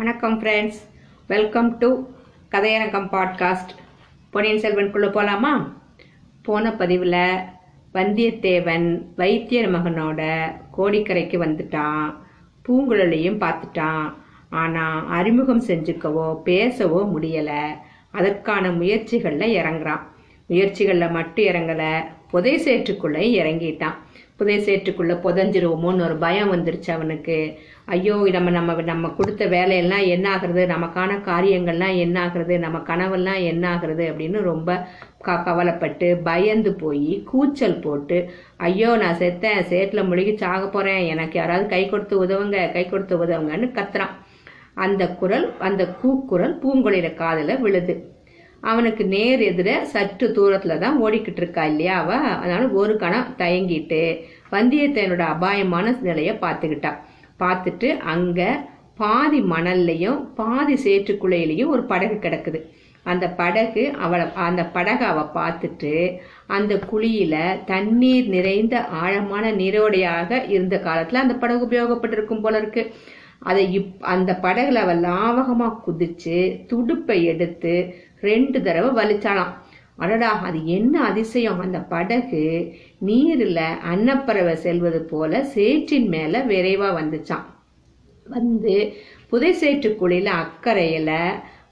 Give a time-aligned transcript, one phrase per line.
[0.00, 0.78] வணக்கம் friends
[1.26, 1.88] welcome to
[2.52, 3.72] Kathaiyarangam podcast
[4.30, 5.50] பொன்னியின் செல்வனுக்குள்ளே போகலாமா
[6.42, 7.18] போன பதிவில்
[7.94, 8.86] வந்தியத்தேவன்
[9.16, 10.20] வைத்தியர் மகனோட
[10.76, 12.06] கோடிக்கரைக்கு வந்துட்டான்
[12.64, 14.06] பூங்குழலையும் பார்த்துட்டான்
[14.50, 17.62] ஆனால் அறிமுகம் செஞ்சுக்கவோ பேசவோ முடியலை
[18.10, 20.02] அதற்கான முயற்சிகளில் இறங்குறான்
[20.50, 21.92] முயற்சிகளில் மட்டும் இறங்கலை
[22.30, 23.98] புதை சேற்றுக்குள்ளேயும் இறங்கிட்டான்
[24.36, 27.36] புதை சேற்றுக்குள்ளே புதஞ்சிருவோமோன்னு ஒரு பயம் வந்துருச்சு அவனுக்கு
[27.88, 33.64] ஐயோ நம்ம நம்ம நம்ம கொடுத்த வேலையெல்லாம் என்ன ஆகுறது நமக்கான காரியங்கள்லாம் என்ன ஆகுறது நம்ம கனவெல்லாம் என்ன
[33.70, 34.76] ஆகுறது அப்படின்னு ரொம்ப
[35.20, 38.18] க கவலைப்பட்டு பயந்து போய் கூச்சல் போட்டு
[38.60, 43.68] ஐயோ நான் செத்தேன் சேட்டில் முழுகி சாக போகிறேன் எனக்கு யாராவது கை கொடுத்து உதவுங்க கை கொடுத்து உதவுங்கன்னு
[43.72, 44.16] கத்துறான்
[44.76, 47.94] அந்த குரல் அந்த கூக்குரல் பூங்குழலிட காதில் விழுது
[48.62, 52.10] அவனுக்கு நேர் எதிர சற்று தூரத்தில் தான் ஓடிக்கிட்டு இருக்கா இல்லையா அவ
[52.34, 54.02] அதனால ஒரு கணம் தயங்கிட்டு
[54.52, 57.00] வந்தியத்தேனோட அபாயமான நிலையை பார்த்துக்கிட்டான்
[57.40, 58.50] பார்த்துட்டு அங்கே
[58.96, 62.58] பாதி மணல்லையும் பாதி சேற்றுக்குள்ளையிலையும் ஒரு படகு கிடக்குது
[63.06, 65.94] அந்த படகு அவளை அந்த படகு அவ பார்த்துட்டு
[66.48, 67.34] அந்த குழியில
[67.64, 72.84] தண்ணீர் நிறைந்த ஆழமான நீரோடையாக இருந்த காலத்தில் அந்த படகு உபயோகப்பட்டிருக்கும் போல இருக்கு
[73.42, 76.38] அதை இப் அந்த படகுல அவ லாவகமாக குதிச்சு
[76.66, 77.74] துடுப்பை எடுத்து
[78.20, 79.52] ரெண்டு தடவை வலிச்சாலாம்
[79.98, 82.44] அடடா அது என்ன அதிசயம் அந்த படகு
[83.02, 87.48] நீரில் அன்னப்பறவை செல்வது போல சேற்றின் மேலே விரைவாக வந்துச்சான்
[88.26, 88.74] வந்து
[89.30, 91.16] புதை சேற்றுக்குழியில் அக்கறையில்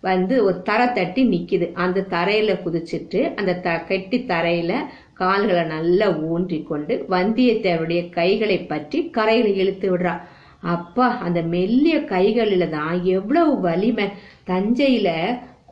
[0.03, 4.77] வந்து ஒரு தரை தட்டி நிற்கிது அந்த தரையில் குதிச்சிட்டு அந்த த கெட்டி தரையில்
[5.14, 10.14] கால்களை நல்லா ஊன்றி கொண்டு வந்தியத்தேவனுடைய கைகளை பற்றி கரையில் இழுத்து விடுறா
[10.66, 14.06] அப்பா அந்த மெல்லிய கைகளில் தான் எவ்வளவு வலிமை
[14.44, 15.14] தஞ்சையில்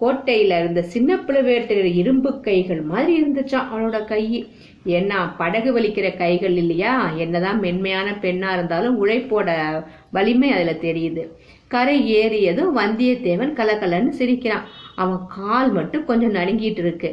[0.00, 4.22] கோட்டையில இருந்த சின்ன பிளவேட்டர் இரும்பு கைகள் மாதிரி இருந்துச்சான் அவனோட கை
[4.88, 6.92] ஏன்னா படகு வலிக்கிற கைகள் இல்லையா
[7.16, 9.48] என்னதான் மென்மையான பெண்ணா இருந்தாலும் உழைப்போட
[10.10, 11.24] வலிமை அதுல தெரியுது
[11.68, 14.66] கரை ஏறியதும் வந்தியத்தேவன் கலக்கலன்னு சிரிக்கிறான்
[14.96, 17.10] அவன் கால் மட்டும் கொஞ்சம் நடுங்கிட்டு இருக்கு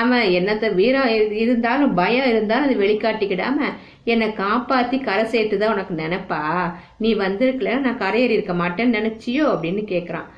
[0.00, 1.12] அவன் என்னத்த வீரம்
[1.36, 3.68] இருந்தாலும் பயம் இருந்தாலும் அது வெளிக்காட்டிக்கிடாம
[4.04, 6.42] என்னை காப்பாத்தி கரை சேர்த்து தான் உனக்கு நினைப்பா
[6.98, 10.28] நீ வந்திருக்கல நான் கரையேறி இருக்க மாட்டேன்னு நினைச்சியோ அப்படின்னு கேட்குறான்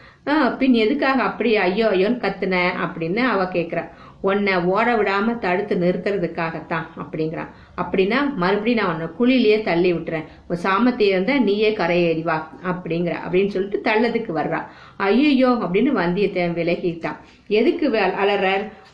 [0.59, 3.85] பின் எதுக்காக அப்படி ஐயோ ஐயோன்னு கத்துன அப்படின்னு அவ கேக்குறா
[4.21, 7.51] உன்னை ஓட விடாமல் தடுத்து நிறுத்துறதுக்காகத்தான் அப்படிங்கிறான்
[7.79, 12.39] அப்படின்னா மறுபடியும் நான் உன்ன குழிலேயே தள்ளி விட்டுறேன் உன் சாமத்தை இருந்தால் நீயே கரையேறி வா
[12.69, 14.61] அப்படிங்கிற அப்படின்னு சொல்லிட்டு தள்ளதுக்கு வர்றா
[15.07, 17.21] ஐயோ அப்படின்னு வந்தியத்தேவன் விலகிட்டான்
[17.51, 17.87] எதுக்கு
[18.19, 18.47] அலற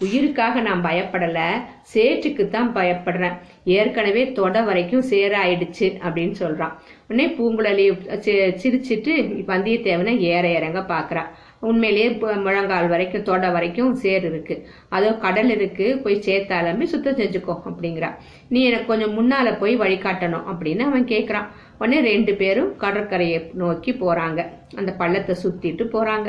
[0.00, 1.48] உயிருக்காக நான் பயப்படலை
[1.92, 3.36] சேற்றுக்கு தான் பயப்படுறேன்
[3.72, 6.74] ஏற்கனவே தொட வரைக்கும் சேராயிடுச்சு அப்படின்னு சொல்கிறான்
[7.06, 7.86] உடனே பூங்குழலி
[8.56, 9.14] சிரிச்சிட்டு
[9.48, 11.30] வந்தியத்தேவனை ஏற இறங்க பார்க்குறான்
[11.64, 12.08] உண்மையிலேயே
[12.40, 14.54] முழங்கால் வரைக்கும் தொடை வரைக்கும் சேர் இருக்கு
[14.88, 18.10] அதோ கடல் இருக்குது போய் சேர்த்தாலுமே சுத்தம் செஞ்சுக்கோ அப்படிங்கிறா
[18.48, 21.48] நீ எனக்கு கொஞ்சம் முன்னால் போய் வழிகாட்டணும் அப்படின்னு அவன் கேட்குறான்
[21.78, 24.40] உடனே ரெண்டு பேரும் கடற்கரையை நோக்கி போகிறாங்க
[24.76, 26.28] அந்த பள்ளத்தை சுற்றிட்டு போகிறாங்க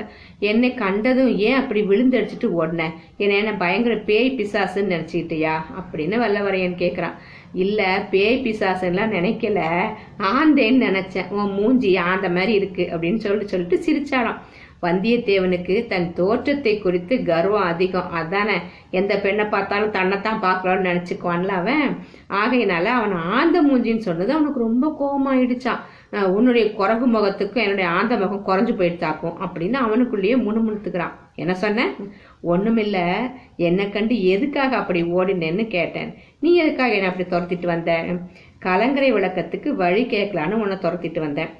[0.44, 7.18] என்னை கண்டதும் ஏன் அப்படி விழுந்தடிச்சிட்டு ஓடினேன் என்னை என்ன பயங்கர பேய் பிசாசுன்னு நினச்சிக்கிட்டியா அப்படின்னு வல்லவரையன் கேட்குறான்
[7.56, 9.59] இல்லை பேய் பிசாசன்லாம் நினைக்கல
[10.31, 14.40] ஆந்தேன்னு நினச்சேன் உன் மூஞ்சி ஆந்த மாதிரி இருக்குது அப்படின்னு சொல்லிட்டு சொல்லிட்டு சிரிச்சாலாம்
[14.84, 18.58] வந்தியத்தேவனுக்கு தன் தோற்றத்தை குறித்து கர்வம் அதிகம் அதானே
[18.92, 21.94] எந்த பெண்ணை பார்த்தாலும் தன்னைத்தான் பார்க்கலாம்னு நினச்சிக்குவான்ல அவன்
[22.34, 25.84] ஆகையினால அவன் ஆந்த மூஞ்சின்னு சொன்னது அவனுக்கு ரொம்ப கோபமாயிடுச்சான்
[26.31, 31.86] உன்னுடைய குரங்கு முகத்துக்கும் என்னுடைய ஆந்த முகம் குறைஞ்சு போயிடுத்தாக்கும் அப்படின்னு அவனுக்குள்ளேயே முணுமுணுத்துக்கிறான் என்ன சொன்ன
[32.46, 32.98] ஒண்ணுமில்ல
[33.59, 36.12] என்னை கண்டு எதுக்காக அப்படி ஓடினேன்னு கேட்டேன்
[36.40, 37.92] நீ எதுக்காக என்னை அப்படி துரத்திட்டு வந்த
[38.62, 41.52] கலங்கரை விளக்கத்துக்கு வழி கேட்கலான்னு உன்னை துரத்திட்டு வந்தேன்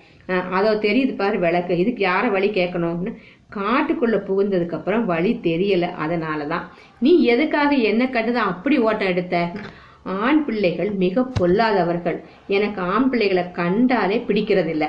[0.52, 3.12] அதோ தெரியுது பாரு விளக்கு இதுக்கு யாரை வழி கேட்கணும்னு
[3.50, 5.88] காட்டுக்குள்ள புகுந்ததுக்கு அப்புறம் வழி தெரியல
[6.48, 6.66] தான்
[7.02, 9.38] நீ எதுக்காக என்ன கண்டுதான் அப்படி ஓட்டம் எடுத்த
[10.20, 12.18] ஆண் பிள்ளைகள் மிக பொல்லாதவர்கள்
[12.48, 14.88] எனக்கு ஆண் பிள்ளைகளை கண்டாலே பிடிக்கிறதில்ல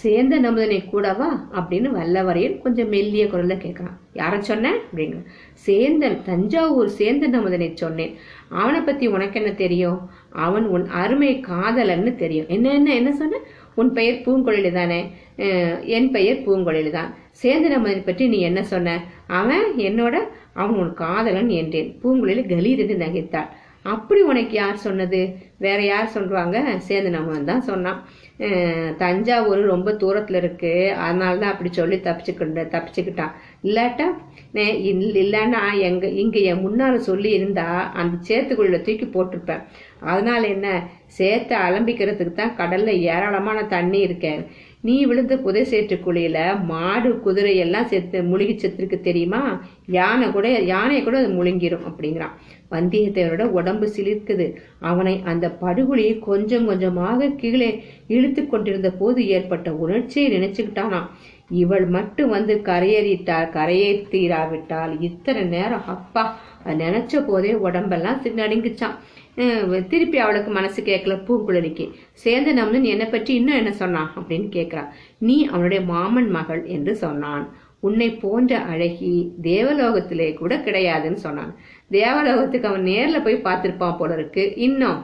[0.00, 5.18] சேர்ந்த நமுதனை கூடவா அப்படின்னு வல்லவரையன் கொஞ்சம் மெல்லிய குரல்ல கேட்குறான் யாரை சொன்னேன் அப்படிங்க
[5.66, 8.12] சேந்தன் தஞ்சாவூர் சேந்த நமுதனை சொன்னேன்
[8.52, 9.98] அவனை பத்தி உனக்கு என்ன தெரியும்
[10.38, 13.40] அவன் உன் அருமை காதலன்னு தெரியும் என்ன என்ன என்ன சொன்ன
[13.74, 15.00] உன் பெயர் பூங்கொழிலு தானே
[15.90, 17.10] என் பெயர் பூங்கொழிலு தான்
[17.42, 18.98] சேந்த நமுதனை பற்றி நீ என்ன சொன்ன
[19.32, 20.16] அவன் என்னோட
[20.54, 23.50] அவன் உன் காதலன் என்றேன் பூங்குழலி கலீரென்று நகைத்தாள்
[23.84, 25.20] அப்படி உனக்கு யார் சொன்னது
[25.62, 26.56] வேறு யார் சொல்கிறாங்க
[26.80, 28.00] சேர்ந்து நம்ம தான் சொன்னான்
[28.96, 33.34] தஞ்சாவூர் ரொம்ப தூரத்தில் இருக்குது அதனால தான் அப்படி சொல்லி தப்பிச்சுக்கிட்டு தப்பிச்சுக்கிட்டான்
[33.64, 34.06] இல்லாட்டா
[35.22, 39.64] இல்லைன்னா எங்கள் இங்கே என் முன்னால் சொல்லி இருந்தால் அந்த சேத்துக்குள்ளே தூக்கி போட்டிருப்பேன்
[40.04, 40.68] அதனால் என்ன
[41.18, 44.42] சேத்தை அலம்பிக்கிறதுக்கு தான் கடலில் ஏராளமான தண்ணி இருக்கேன்
[44.80, 49.42] நீ விழுந்த புதை சேற்று குழியில் மாடு குதிரை எல்லாம் செத்து முழுகி செத்துருக்கு தெரியுமா
[49.90, 52.34] யானை கூட யானையை கூட அது முழுங்கிடும் அப்படிங்கிறான்
[52.72, 54.46] வந்தியத்தேவரோட உடம்பு சிலிர்க்குது
[54.80, 57.70] அவனை அந்த படுகொலி கொஞ்சம் கொஞ்சமாக கீழே
[58.06, 61.00] இழுத்து கொண்டிருந்த போது ஏற்பட்ட உணர்ச்சியை நினைச்சுக்கிட்டானா
[61.54, 63.90] இவள் மட்டும் வந்து கரையேறிட்டார் கரையே
[65.00, 66.24] இத்தனை நேரம் அப்பா
[66.76, 68.96] நினைச்ச போதே உடம்பெல்லாம் நடுங்கிச்சான்
[69.88, 71.84] திருப்பி அவளுக்கு மனசு கேட்கல பூங்குழலிக்கு
[72.12, 74.90] சேர்ந்த அம்மன் என்னை பற்றி இன்னும் என்ன சொன்னான் அப்படின்னு கேட்கிறான்
[75.18, 77.44] நீ அவனுடைய மாமன் மகள் என்று சொன்னான்
[77.82, 79.14] உன்னை போன்ற அழகி
[79.42, 81.52] தேவலோகத்திலே கூட கிடையாதுன்னு சொன்னான்
[81.90, 85.00] தேவலோகத்துக்கு அவன் நேரில் போய் பார்த்துருப்பான் போல இருக்கு இன்னும்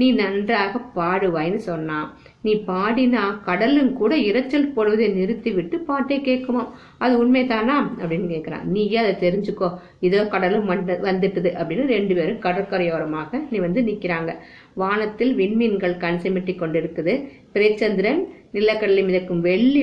[0.00, 2.08] நீ நன்றாக பாடுவாய்ன்னு சொன்னான்
[2.42, 6.62] நீ பாடினா கடலும் கூட இறைச்சல் போடுவதை நிறுத்திவிட்டு பாட்டே கேட்குமா
[6.98, 9.68] அது உண்மை தானா அப்படின்னு கேட்குறான் நீயே அதை தெரிஞ்சுக்கோ
[10.00, 14.32] இதோ கடலும் வந்து வந்துட்டுது அப்படின்னு ரெண்டு பேரும் கடற்கரையோரமாக நீ வந்து நிற்கிறாங்க
[14.78, 17.14] வானத்தில் விண்மீன்கள் கண் சிமிட்டிக் கொண்டிருக்குது
[17.52, 18.22] பிரேச்சந்திரன்
[18.52, 19.82] நிலக்கடலை மிதக்கும் வெள்ளி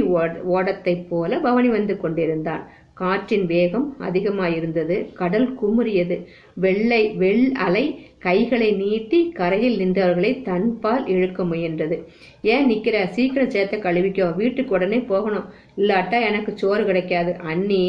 [0.52, 2.64] ஓடத்தைப் போல பவனி வந்து கொண்டிருந்தான்
[2.94, 6.18] காற்றின் வேகம் அதிகமாயிருந்தது கடல் குமுறியது
[6.58, 7.86] வெள்ளை வெள் அலை
[8.20, 11.98] கைகளை நீட்டி கரையில் நின்றவர்களை தன்பால் இழுக்க முயன்றது
[12.46, 15.50] ஏன் நிக்கிற சீக்கிரம் சேர்த்த கழுவிக்கோ வீட்டுக்கு உடனே போகணும்
[15.78, 17.84] இல்லாட்டா எனக்கு சோறு கிடைக்காது அண்ணி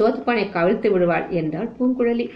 [0.00, 2.26] சோத்துப்பானை கவிழ்த்து விடுவாள் என்றாள் பூங்குழலி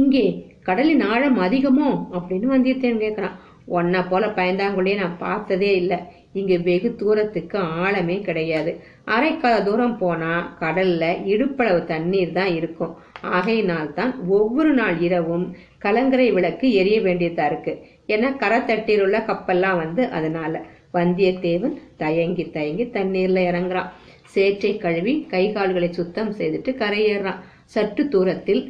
[0.00, 0.26] இங்கே
[0.64, 3.38] கடலின் ஆழம் அதிகமோ அப்படின்னு வந்தியத்தேவன் கேட்குறான்
[3.68, 5.98] ஒன்னா போல பயந்தாங்குள்ளே நான் பார்த்ததே இல்லை
[6.32, 8.72] இங்கே வெகு தூரத்துக்கு ஆழமே கிடையாது
[9.06, 12.94] அரைக்கால தூரம் போனால் கடலில் இடுப்பளவு தண்ணீர் தான் இருக்கும்
[13.30, 15.46] ஆகையினால் தான் ஒவ்வொரு நாள் இரவும்
[15.78, 17.74] கலங்கரை விளக்கு எரிய வேண்டியதாக இருக்கு
[18.06, 18.98] ஏன்னா கரை
[18.98, 20.62] உள்ள கப்பல்லாம் வந்து அதனால
[20.94, 23.90] வந்தியத்தேவன் தயங்கி தயங்கி தண்ணீரில் இறங்குறான்
[24.34, 27.40] சேற்றை கழுவி கை கால்களை சுத்தம் செய்துட்டு கரையேறான்
[27.66, 28.62] சற்று தூரத்தில்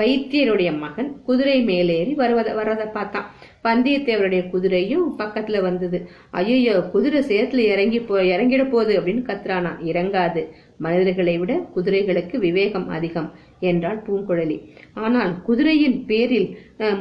[0.00, 3.26] வைத்தியருடைய மகன் குதிரை மேலேறி வருவத வர்றதை பார்த்தான்
[3.64, 6.08] வந்தியத்தேவருடைய குதிரையும் பக்கத்துல வந்தது
[6.30, 10.42] ஐயோ குதிரை சேத்துல இறங்கி போ இறங்கிட போகுது அப்படின்னு கத்துறானா இறங்காது
[10.76, 13.28] மனிதர்களை விட குதிரைகளுக்கு விவேகம் அதிகம்
[13.60, 14.58] என்றாள் பூங்குழலி
[14.94, 16.56] ஆனால் குதிரையின் பேரில்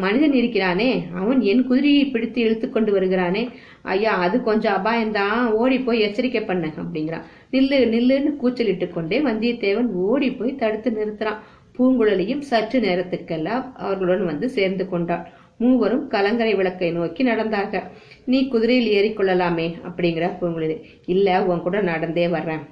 [0.00, 3.50] மனிதன் இருக்கிறானே அவன் என் குதிரையை பிடித்து இழுத்து கொண்டு வருகிறானே
[3.88, 10.30] ஐயா அது கொஞ்சம் அபாயம்தான் ஓடி போய் எச்சரிக்கை பண்ண அப்படிங்கிறான் நில்லு நில்லுன்னு கூச்சலிட்டு கொண்டே வந்தியத்தேவன் ஓடி
[10.32, 11.42] போய் தடுத்து நிறுத்துறான்
[11.76, 15.26] பூங்குழலியும் சற்று நேரத்துக்கெல்லாம் அவர்களுடன் வந்து சேர்ந்து கொண்டாள்
[15.60, 17.78] மூவரும் கலங்கரை விளக்கை நோக்கி நடந்தாங்க
[18.26, 20.78] நீ குதிரையில் ஏறிக்கொள்ளலாமே அப்படிங்கிற பூங்குழலி
[21.06, 22.64] இல்ல உன் கூட நடந்தே வர்றேன்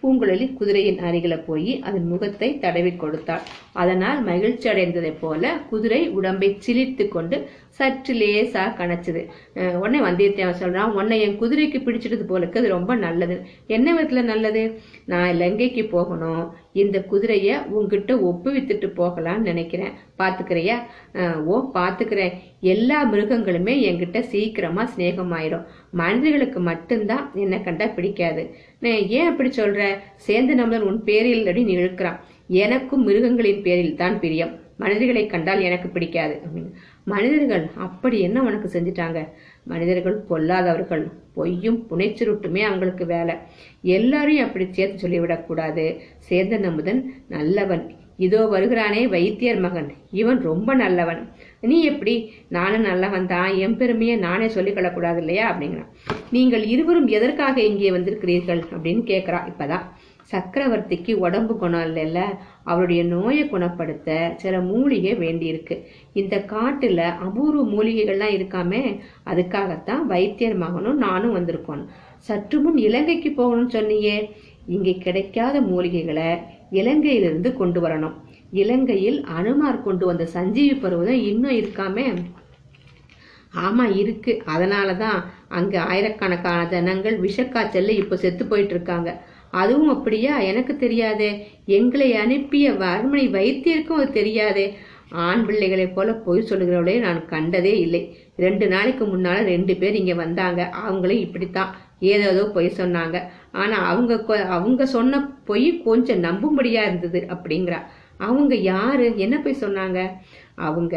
[0.00, 3.46] பூங்குழலி குதிரையின் அருகில போய் அதன் முகத்தை தடவி கொடுத்தாள்
[3.74, 7.36] அதனால் மகிழ்ச்சி அடைந்ததைப் போல குதிரை உடம்பை சிலித்து கொண்டு
[7.78, 9.22] சற்று லேசா கணச்சது
[9.76, 13.36] உடனே வந்தியத்தேவன் சொல்றான் உன்னை என் குதிரைக்கு பிடிச்சிட்டது போலக்கு அது ரொம்ப நல்லது
[13.68, 14.62] என்ன விதத்துல நல்லது
[15.04, 16.42] நான் லங்கைக்கு போகணும்
[16.72, 20.76] இந்த குதிரைய உங்ககிட்ட ஒப்புவித்துட்டு போகலான்னு நினைக்கிறேன் பாத்துக்கிறியா
[21.46, 22.34] ஓ பாத்துக்கிறேன்
[22.66, 25.66] எல்லா மிருகங்களுமே என்கிட்ட சீக்கிரமா சிநேகமாயிடும்
[25.92, 28.42] மனிதர்களுக்கு மட்டும்தான் என்னை கண்டா பிடிக்காது
[29.10, 29.82] ஏன் அப்படி சொல்ற
[30.16, 32.20] சேர்ந்து நம்மளன் உன் பேரில் அப்படின்னு இழுக்கிறான்
[32.56, 34.52] எனக்கும் மிருகங்களின் பேரில் தான் பிரியம்
[34.76, 36.70] மனிதர்களை கண்டால் எனக்கு பிடிக்காது அப்படின்னு
[37.04, 39.20] மனிதர்கள் அப்படி என்ன உனக்கு செஞ்சிட்டாங்க
[39.64, 41.04] மனிதர்கள் பொல்லாதவர்கள்
[41.34, 43.34] பொய்யும் புனைச்சுருட்டுமே அவங்களுக்கு வேலை
[43.88, 45.84] எல்லாரையும் அப்படி சேர்த்து சொல்லிவிடக்கூடாது
[46.20, 47.02] சேர்ந்த அமுதன்
[47.28, 47.84] நல்லவன்
[48.18, 49.90] இதோ வருகிறானே வைத்தியர் மகன்
[50.10, 51.20] இவன் ரொம்ப நல்லவன்
[51.62, 52.14] நீ எப்படி
[52.48, 55.90] நானும் நல்லா வந்தான் என் பெருமையை நானே சொல்லிக்கொள்ளக்கூடாது இல்லையா அப்படிங்கிறான்
[56.30, 59.84] நீங்கள் இருவரும் எதற்காக இங்கே வந்திருக்கிறீர்கள் அப்படின்னு கேட்குறா இப்போதான்
[60.30, 62.20] சக்கரவர்த்திக்கு உடம்பு குணம் இல்லைல்ல
[62.64, 64.10] அவருடைய நோயை குணப்படுத்த
[64.36, 65.76] சில மூலிகை வேண்டியிருக்கு
[66.12, 68.82] இந்த காட்டில் அபூர்வ மூலிகைகள்லாம் இருக்காமே
[69.26, 71.82] அதுக்காகத்தான் வைத்தியர் மகனும் நானும் வந்திருக்கோம்
[72.18, 74.16] சற்று முன் இலங்கைக்கு போகணும்னு சொன்னியே
[74.66, 76.30] இங்கே கிடைக்காத மூலிகைகளை
[76.72, 78.16] இலங்கையிலிருந்து கொண்டு வரணும்
[78.52, 82.06] இலங்கையில் அனுமார் கொண்டு வந்த சஞ்சீவி பருவதம் இன்னும் இருக்காமே
[83.58, 85.20] ஆமாம் இருக்கு அதனாலதான் தான்
[85.50, 89.10] அங்கே ஆயிரக்கணக்கான ஜனங்கள் விஷக்காய்ச்சல்ல இப்போ செத்து போயிட்டு இருக்காங்க
[89.52, 91.30] அதுவும் அப்படியா எனக்கு தெரியாதே
[91.70, 94.66] எங்களை அனுப்பிய வர்மனை வைத்தியருக்கும் அது தெரியாதே
[95.20, 98.02] ஆண் பிள்ளைகளை போல பொய் சொல்லுகிறவளே நான் கண்டதே இல்லை
[98.36, 101.72] ரெண்டு நாளைக்கு முன்னால் ரெண்டு பேர் இங்கே வந்தாங்க அவங்களும் இப்படித்தான்
[102.08, 103.16] ஏதோ பொய் சொன்னாங்க
[103.52, 104.12] ஆனால் அவங்க
[104.50, 107.80] அவங்க சொன்ன பொய் கொஞ்சம் நம்பும்படியாக இருந்தது அப்படிங்கிறா
[108.20, 110.00] அவங்க யாரு என்ன போய் சொன்னாங்க
[110.60, 110.96] அவங்க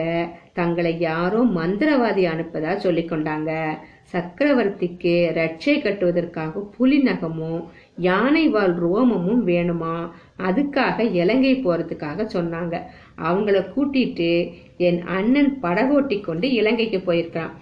[0.54, 3.52] தங்களை யாரோ மந்திரவாதி அனுப்பதா சொல்லி கொண்டாங்க
[4.13, 7.62] சக்கரவர்த்திக்கு ரட்சை கட்டுவதற்காக புலி நகமும்
[8.00, 9.96] யானை வாழ் ரோமமும் வேணுமா
[10.40, 12.75] அதுக்காக இலங்கை போறதுக்காக சொன்னாங்க
[13.22, 14.32] அவங்கள கூட்டிட்டு
[14.80, 17.54] என் அண்ணன் படகோட்டி கொண்டு இலங்கைக்கு போயிருக்கான்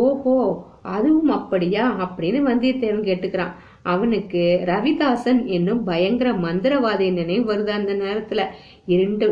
[0.00, 0.36] ஓஹோ
[0.88, 3.54] அதுவும் அப்படியா அப்படின்னு வந்தியத்தேவன் கேட்டுக்கிறான்
[3.84, 8.42] அவனுக்கு ரவிதாசன் என்னும் பயங்கர மந்திரவாதி நினைவு வருது அந்த நேரத்துல
[8.88, 9.26] இரண்டு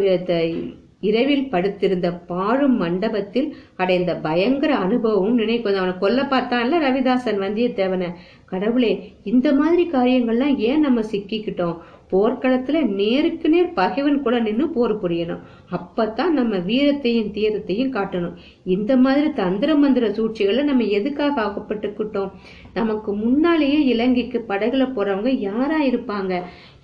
[1.03, 3.49] இரவில் படுத்திருந்த பாழும் மண்டபத்தில்
[3.77, 8.09] அடைந்த பயங்கர அனுபவம் நினைக்கு அவனை கொல்ல பார்த்தான்ல ரவிதாசன் வந்தியத்தேவனை
[8.47, 8.93] கடவுளே
[9.25, 11.77] இந்த மாதிரி காரியங்கள்லாம் ஏன் நம்ம சிக்கிக்கிட்டோம்
[12.13, 15.41] போர்க்களத்துல நேருக்கு நேர் பகைவன் கூட நின்று போர் புரியணும்
[15.71, 18.37] அப்பத்தான் நம்ம வீரத்தையும் தீரத்தையும் காட்டணும்
[18.67, 22.31] இந்த மாதிரி தந்திர மந்திர சூழ்ச்சிகளை நம்ம எதுக்காக ஆகப்பட்டுக்கிட்டோம்
[22.73, 26.43] நமக்கு முன்னாலேயே இலங்கைக்கு படகுல போறவங்க யாரா இருப்பாங்க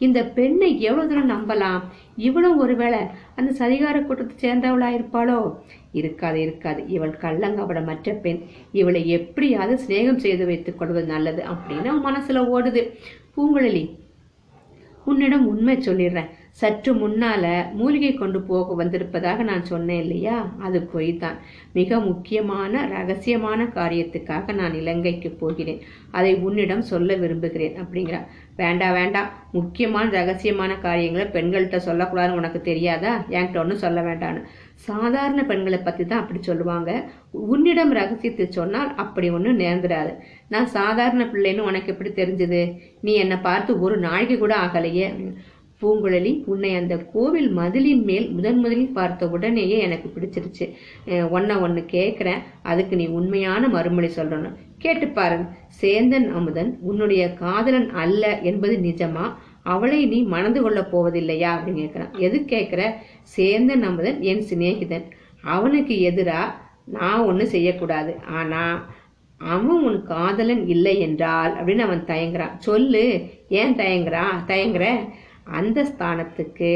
[0.03, 1.83] இந்த பெண்ணை எவ்வளவு தூரம் நம்பலாம்
[2.19, 3.01] இவளும் ஒருவேளை
[3.37, 5.39] அந்த சதிகார கூட்டத்தை சேர்ந்தவளா இருப்பாளோ
[5.93, 8.41] இருக்காது இருக்காது இவள் கள்ளங்கபட மற்ற பெண்
[8.73, 12.85] இவளை எப்படியாவது சிநேகம் செய்து வைத்துக் கொள்வது நல்லது அப்படின்னு அவன் மனசுல ஓடுது
[13.35, 13.85] பூங்குழலி
[15.07, 17.45] உன்னிடம் உண்மை சொல்லிடுறேன் சற்று முன்னால
[17.73, 20.37] மூலிகை கொண்டு போக வந்திருப்பதாக நான் சொன்னேன் இல்லையா
[20.63, 21.39] அது பொய் தான்
[21.73, 25.81] மிக முக்கியமான ரகசியமான காரியத்துக்காக நான் இலங்கைக்கு போகிறேன்
[26.11, 28.21] அதை உன்னிடம் சொல்ல விரும்புகிறேன் அப்படிங்கிறா
[28.59, 29.29] வேண்டாம் வேண்டாம்
[29.53, 34.43] முக்கியமான ரகசியமான காரியங்களை பெண்கள்கிட்ட சொல்லக்கூடாதுன்னு உனக்கு தெரியாதா என்கிட்ட ஒன்றும் சொல்ல வேண்டான்னு
[34.85, 36.91] சாதாரண பெண்களை பற்றி தான் அப்படி சொல்லுவாங்க
[37.47, 40.13] உன்னிடம் ரகசியத்தை சொன்னால் அப்படி ஒன்றும் நேர்ந்துடாது
[40.49, 42.63] நான் சாதாரண பிள்ளைன்னு உனக்கு எப்படி தெரிஞ்சது
[43.01, 45.09] நீ என்னை பார்த்து ஒரு நாளைக்கு கூட ஆகலையே
[45.83, 50.67] பூங்குழலி உன்னை அந்த கோவில் மதிலின் மேல் முதன் முதலில் பார்த்த உடனேயே எனக்கு பிடிச்சிருச்சு
[51.31, 55.39] ஒன்ன ஒன்று கேட்குறேன் அதுக்கு நீ உண்மையான மறுமொழி சொல்லணும் கேட்டு பாரு
[55.81, 59.27] சேந்தன் அமுதன் உன்னுடைய காதலன் அல்ல என்பது நிஜமா
[59.65, 62.83] அவளை நீ மணந்து கொள்ள போவதில்லையா அப்படின்னு கேட்குறான் எது கேட்குற
[63.37, 65.07] சேந்தன் அமுதன் என் சிநேகிதன்
[65.49, 66.51] அவனுக்கு எதிராக
[66.93, 68.77] நான் ஒன்றும் செய்யக்கூடாது ஆனால்
[69.41, 73.05] அவன் உன் காதலன் இல்லை என்றால் அப்படின்னு அவன் தயங்குறான் சொல்லு
[73.53, 74.87] ஏன் தயங்குறா தயங்குற
[75.47, 76.73] அந்த ஸ்தானத்துக்கு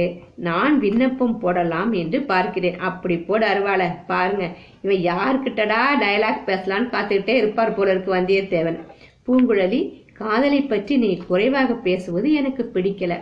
[0.39, 4.47] நான் விண்ணப்பம் போடலாம் என்று பார்க்கிறேன் அப்படி போட அருவாள பாருங்க
[4.83, 8.81] இவன் யாருக்கிட்டடா டயலாக் பேசலான்னு பார்த்துக்கிட்டே இருப்பார் போல இருக்கு வந்தியத்தேவன்
[9.27, 9.81] பூங்குழலி
[10.15, 13.15] காதலை பற்றி நீ குறைவாக பேசுவது எனக்கு பிடிக்கல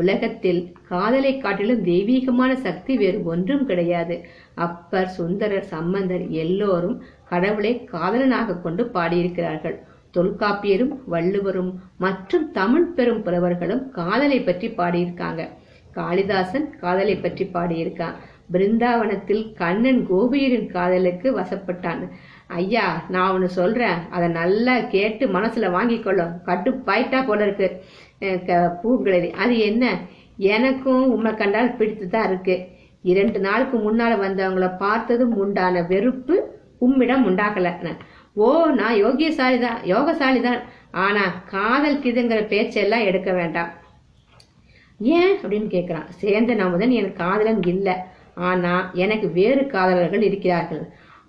[0.00, 4.16] உலகத்தில் காதலை காட்டிலும் தெய்வீகமான சக்தி வேறு ஒன்றும் கிடையாது
[4.58, 6.96] அப்பர் சுந்தரர் சம்பந்தர் எல்லோரும்
[7.28, 9.76] கடவுளை காதலனாக கொண்டு பாடியிருக்கிறார்கள்
[10.14, 11.80] தொல்காப்பியரும் வள்ளுவரும்
[11.98, 15.48] மற்றும் தமிழ் பெரும் புலவர்களும் காதலை பற்றி பாடியிருக்காங்க
[15.92, 18.16] காளிதாசன் காதலை பற்றி பாடியிருக்கான்
[18.50, 22.08] பிருந்தாவனத்தில் கண்ணன் கோபியரின் காதலுக்கு வசப்பட்டான்
[22.46, 23.02] ஐயா
[23.08, 25.74] நான் ஒன்று சொல்கிறேன் அதை நல்லா கேட்டு மனசில்
[26.44, 27.68] கட்டு பாயிட்டா போல இருக்கு
[28.82, 29.98] பூங்குழலி அது என்ன
[30.36, 32.66] எனக்கும் உண்மை கண்டால் பிடித்து தான் இருக்கு
[33.00, 36.56] இரண்டு நாளுக்கு முன்னால் வந்தவங்கள பார்த்ததும் உண்டான வெறுப்பு
[36.78, 37.92] உம்மிடம் உண்டாக்கலை
[38.38, 40.60] ஓ நான் யோகியசாலி தான் யோகசாலி தான்
[40.98, 43.70] ஆனால் காதல் கிதுங்கிற பேச்செல்லாம் எடுக்க வேண்டாம்
[45.00, 47.94] ஏன் அப்படின்னு கேட்குறான் சேர்ந்த நாமதன் எனக்கு காதலன் இல்லை
[48.42, 50.84] ஆனால் எனக்கு வேறு காதலர்கள் இருக்கிறார்கள்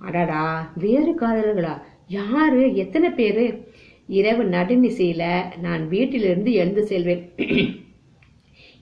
[0.01, 0.43] அடடா
[0.75, 1.75] வேறு காதலர்களா
[2.09, 3.43] யாரு எத்தனை பேர்
[4.09, 5.27] இரவு நடுநிசையில்
[5.59, 7.23] நான் வீட்டிலிருந்து எழுந்து செல்வேன்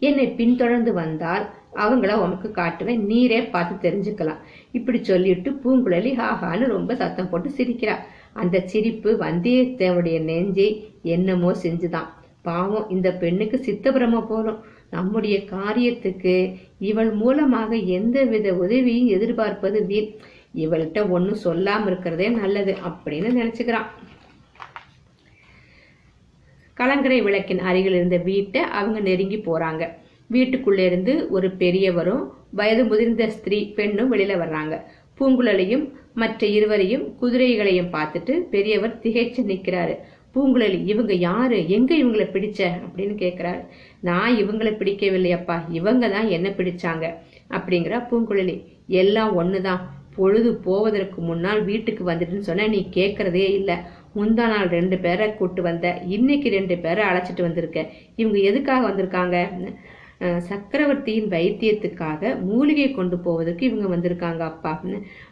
[0.01, 1.46] என்னை பின்தொடர்ந்து வந்தால்
[1.75, 4.44] அவங்கள உனக்கு காட்டுவேன் நீரே பார்த்து தெரிஞ்சுக்கலாம்
[4.72, 7.96] இப்படி சொல்லிட்டு பூங்குழலி ஹாஹான்னு ரொம்ப சத்தம் போட்டு சிரிக்கிறா
[8.38, 10.70] அந்த சிரிப்பு வந்தியத்தேவனுடைய நெஞ்சை
[11.08, 12.10] என்னமோ செஞ்சுதான்
[12.42, 14.60] பாவம் இந்த பெண்ணுக்கு சித்தபிரம போலும்
[14.89, 16.36] நம்முடைய காரியத்துக்கு
[16.82, 20.12] இவள் மூலமாக எந்த வித உதவியும் எதிர்பார்ப்பது வீண்
[20.56, 23.89] இவள்கிட்ட ஒன்றும் சொல்லாம இருக்கிறதே நல்லது அப்படின்னு நினைச்சுக்கிறான்
[26.77, 29.84] கலங்கரை விளக்கின் அருகில் இருந்த வீட்டை அவங்க நெருங்கி போறாங்க
[30.30, 32.24] வீட்டுக்குள்ளே இருந்து ஒரு பெரியவரும்
[32.51, 34.75] வயது முதிர்ந்த ஸ்திரீ பெண்ணும் வெளியில வர்றாங்க
[35.18, 35.86] பூங்குழலியும்
[36.13, 39.96] மற்ற இருவரையும் குதிரைகளையும் பார்த்துட்டு பெரியவர் திகைச்சு நிற்கிறாரு
[40.36, 43.62] பூங்குழலி இவங்க யாரு எங்க இவங்களை பிடிச்ச அப்படின்னு கேட்கிறாரு
[44.01, 47.06] நான் இவங்களை பிடிக்கவில்லையப்பா இவங்க தான் என்ன பிடிச்சாங்க
[47.50, 48.58] அப்படிங்கிறா பூங்குழலி
[48.94, 49.84] எல்லாம் ஒண்ணுதான்
[50.16, 53.75] பொழுது போவதற்கு முன்னால் வீட்டுக்கு வந்துட்டுன்னு சொன்ன நீ கேட்கறதே இல்லை
[54.16, 57.80] முந்தா நாள் ரெண்டு பேரை கூட்டு வந்த இன்னைக்கு ரெண்டு பேரை அழைச்சிட்டு வந்திருக்க
[58.16, 59.38] இவங்க எதுக்காக வந்திருக்காங்க
[60.46, 64.72] சக்கரவர்த்தியின் வைத்தியத்துக்காக மூலிகை கொண்டு போவதற்கு இவங்க வந்திருக்காங்க அப்பா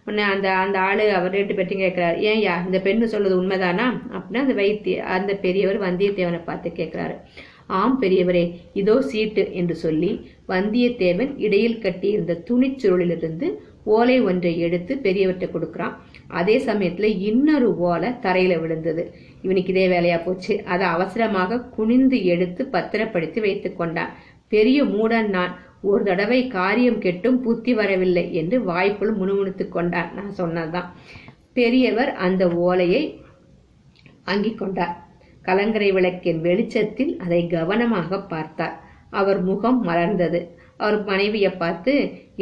[0.06, 4.44] உன்ன அந்த அந்த ஆளு அவர் ரெண்டு பெற்றி கேட்கிறாரு ஏன் யா இந்த பெண்ணு சொல்றது உண்மைதானா அப்படின்னா
[4.44, 7.18] அந்த வைத்திய அந்த பெரியவர் வந்தியத்தேவனை பார்த்து கேட்கிறாரு
[7.76, 8.44] ஆம் பெரியவரே
[8.74, 10.12] இதோ சீட்டு என்று சொல்லி
[10.50, 13.48] வந்தியத்தேவன் இடையில் கட்டி இருந்த துணிச்சுருளிலிருந்து
[13.86, 15.96] ஓலை ஒன்றை எடுத்து பெரியவர்கிட்ட கொடுக்கறான்
[16.32, 19.04] அதே சமயத்துல இன்னொரு ஓலை தரையில விழுந்தது
[19.42, 24.14] இவனுக்கு இதே வேலையா போச்சு அதை அவசரமாக குனிந்து எடுத்து பத்திரப்படுத்தி வைத்து கொண்டான்
[24.52, 25.54] பெரிய மூடன் நான்
[25.84, 30.90] ஒரு தடவை காரியம் கெட்டும் புத்தி வரவில்லை என்று வாய்ப்புள் முணுமுணுத்துக் கொண்டார் நான் சொன்னதான்
[31.54, 33.04] பெரியவர் அந்த ஓலையை
[34.24, 34.96] அங்கிக் கொண்டார்
[35.46, 38.76] கலங்கரை விளக்கின் வெளிச்சத்தில் அதை கவனமாக பார்த்தார்
[39.12, 40.40] அவர் முகம் மலர்ந்தது
[40.78, 41.94] அவர் மனைவியை பார்த்து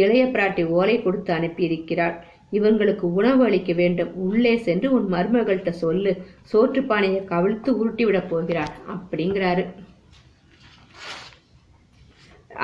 [0.00, 2.16] இளைய பிராட்டி ஓலை கொடுத்து அனுப்பியிருக்கிறாள்
[2.52, 6.12] இவங்களுக்கு உணவு அளிக்க வேண்டும் உள்ளே சென்று உன் மருமகள்கிட்ட சொல்லு
[6.52, 9.64] சோற்று பானையை கவிழ்த்து உருட்டி விட போகிறார் அப்படிங்கிறாரு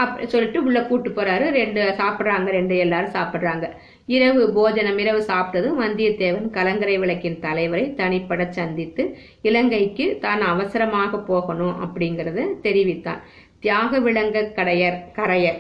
[0.00, 3.68] அப் சொல்லிட்டு உள்ளே கூட்டு போகிறாரு ரெண்டு சாப்பிட்றாங்க ரெண்டு எல்லாரும் சாப்பிட்றாங்க
[4.08, 9.06] இரவு போஜனம் இரவு சாப்பிட்டதும் வந்தியத்தேவன் கலங்கரை விளக்கின் தலைவரை தனிப்பட சந்தித்து
[9.42, 13.24] இலங்கைக்கு தான் அவசரமாக போகணும் அப்படிங்கிறத தெரிவித்தான்
[13.60, 15.60] தியாக விளங்க கடையர் கரையர்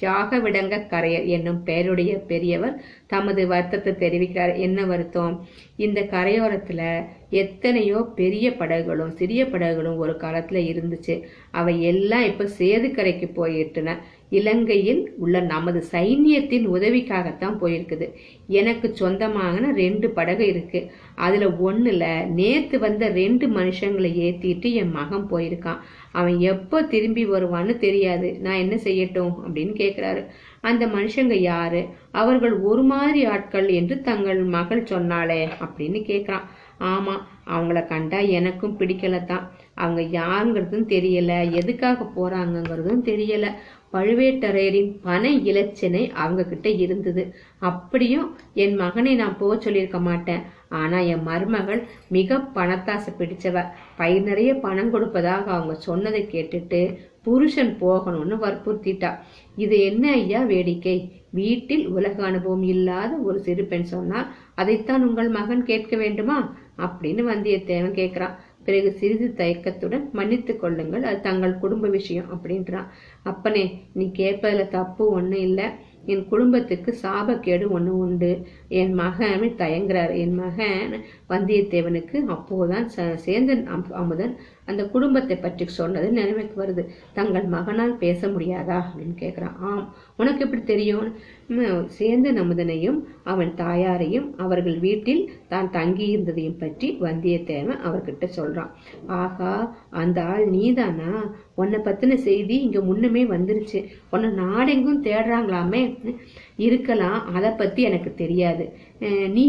[0.00, 2.78] தியாக விடங்க கரையர் என்னும் பெயருடைய பெரியவர்
[3.06, 5.34] தமது வருத்தத்தை தெரிவிக்கிறார் என்ன வருத்தம்
[5.76, 6.82] இந்த கரையோரத்துல
[7.34, 11.16] எத்தனையோ பெரிய படகுகளும் சிறிய படகுகளும் ஒரு காலத்துல இருந்துச்சு
[11.50, 13.96] அவை எல்லாம் இப்ப கரைக்கு போயிட்டுன
[14.28, 18.06] இலங்கையில் உள்ள நமது சைன்யத்தின் உதவிக்காகத்தான் போயிருக்குது
[18.50, 20.80] எனக்கு சொந்தமான ரெண்டு படகு இருக்கு
[21.16, 22.04] அதுல ஒண்ணுல
[22.34, 25.82] நேத்து வந்த ரெண்டு மனுஷங்களை ஏத்திட்டு என் மகன் போயிருக்கான்
[26.14, 30.22] அவன் எப்போ திரும்பி வருவான்னு தெரியாது நான் என்ன செய்யட்டும் அப்படின்னு கேட்குறாரு
[30.62, 31.80] அந்த மனுஷங்க யாரு
[32.12, 36.46] அவர்கள் ஒரு மாதிரி ஆட்கள் என்று தங்கள் மகள் சொன்னாளே அப்படின்னு கேட்குறான்
[36.84, 37.14] ஆமா
[37.46, 39.44] அவங்கள கண்டா எனக்கும் பிடிக்கலத்தான்
[39.74, 43.46] அவங்க யாருங்கிறதும் தெரியல எதுக்காக போறாங்கங்கிறதும் தெரியல
[43.92, 47.22] பழுவேட்டரையரின் பண இலச்சினை அவங்க கிட்ட இருந்தது
[47.62, 48.26] அப்படியும்
[48.54, 50.42] என் மகனை நான் போக சொல்லியிருக்க மாட்டேன்
[50.74, 51.80] ஆனா என் மருமகள்
[52.08, 53.64] மிக பணத்தாசை பிடிச்சவ
[53.96, 56.80] பயிர் நிறைய பணம் கொடுப்பதாக அவங்க சொன்னதை கேட்டுட்டு
[57.22, 59.10] புருஷன் போகணும்னு வற்புறுத்திட்டா
[59.56, 60.96] இது என்ன ஐயா வேடிக்கை
[61.32, 64.28] வீட்டில் உலக அனுபவம் இல்லாத ஒரு சிறு பெண் சொன்னால்
[64.54, 66.36] அதைத்தான் உங்கள் மகன் கேட்க வேண்டுமா
[66.78, 72.88] அப்படின்னு வந்தியத்தேவன் கேட்கிறான் பிறகு சிறிது தயக்கத்துடன் மன்னித்து கொள்ளுங்கள் அது தங்கள் குடும்ப விஷயம் அப்படின்றான்
[73.22, 73.64] அப்பனே
[73.92, 75.66] நீ கேட்பதில் தப்பு ஒன்றும் இல்லை
[76.06, 78.30] என் குடும்பத்துக்கு சாபக்கேடு ஒன்று உண்டு
[78.72, 80.92] என் மகன் தயங்குறார் என் மகன்
[81.28, 83.64] வந்தியத்தேவனுக்கு அப்போதான் ச சேந்தன்
[83.94, 84.34] அமுதன்
[84.68, 86.82] அந்த குடும்பத்தை பற்றி சொன்னது நிலைமைக்கு வருது
[87.12, 89.84] தங்கள் மகனால் பேச முடியாதா அப்படின்னு கேட்குறான் ஆம்
[90.16, 91.08] உனக்கு எப்படி தெரியும்
[91.90, 92.98] சேர்ந்த நமுதனையும்
[93.24, 98.72] அவன் தாயாரையும் அவர்கள் வீட்டில் தான் தங்கி இருந்ததையும் பற்றி வந்தியத்தேவன் அவர்கிட்ட சொல்கிறான்
[99.18, 99.52] ஆகா
[99.94, 101.12] அந்த ஆள் நீதானா
[101.54, 103.80] உன்னை பற்றின செய்தி இங்கே முன்னுமே வந்துருச்சு
[104.10, 105.82] உன்னை நாடெங்கும் தேடுறாங்களாமே
[106.58, 108.64] இருக்கலாம் அதை பற்றி எனக்கு தெரியாது
[109.28, 109.44] நீ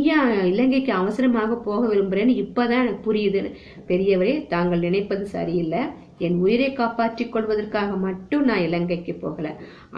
[0.46, 3.52] இலங்கைக்கு அவசரமாக போக விரும்புகிறேன்னு இப்பதான் எனக்கு புரியுதுன்னு
[3.88, 5.82] பெரியவரே தாங்கள் நினைப்பது சரியில்லை
[6.20, 9.48] என் உயிரை காப்பாற்றிக் கொள்வதற்காக மட்டும் நான் இலங்கைக்கு போகல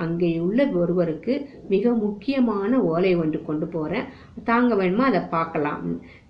[0.00, 1.34] அங்கே உள்ள ஒருவருக்கு
[1.70, 4.08] மிக முக்கியமான ஓலை ஒன்று கொண்டு போறேன்
[4.44, 5.84] தாங்க வேணுமா அதை பார்க்கலாம்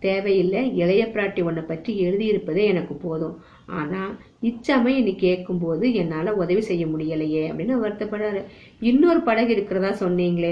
[0.00, 3.38] தேவையில்லை இளைய பிராட்டி ஒன்றை பற்றி எழுதியிருப்பதே எனக்கு போதும்
[3.74, 4.12] ஆனால்
[4.42, 8.42] இச்சமயம் நீ கேட்கும்போது என்னால் உதவி செய்ய முடியலையே அப்படின்னு வருத்தப்படுறாரு
[8.82, 10.52] இன்னொரு படகு இருக்கிறதா சொன்னீங்களே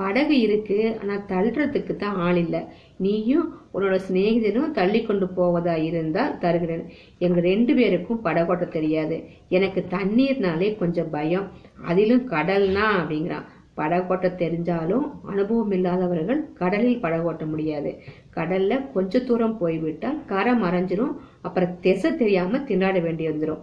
[0.00, 2.60] படகு இருக்கு ஆனால் தள்ளுறதுக்கு தான் ஆள் இல்லை
[2.96, 6.84] நீயும் உன்னோட சிநேகிதனும் தள்ளி கொண்டு போவதா இருந்தால் தருகிறேன்
[7.18, 9.18] எங்கள் ரெண்டு பேருக்கும் படகோட்ட தெரியாது
[9.50, 11.48] எனக்கு தண்ணீர்னாலே கொஞ்சம் பயம்
[11.84, 13.48] அதிலும் கடல்னா அப்படிங்கிறான்
[13.74, 17.90] படகோட்ட தெரிஞ்சாலும் அனுபவம் இல்லாதவர்கள் கடலில் படகோட்ட முடியாது
[18.34, 21.14] கடல்ல கொஞ்ச தூரம் போய்விட்டால் கரை மறைஞ்சிரும்
[21.42, 23.62] அப்புறம் திசை தெரியாம திண்டாட வேண்டி வந்துடும்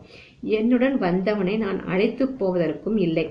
[0.55, 3.25] என்னுடன் வந்தவனை நான் அழைத்து போவதற்கும் இல்லை